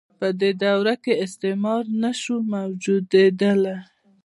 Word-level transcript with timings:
په 0.19 0.27
دې 0.39 0.51
دوره 0.63 0.93
کې 1.03 1.13
استثمار 1.25 1.83
نشو 2.01 2.35
موجودیدلای. 2.53 3.77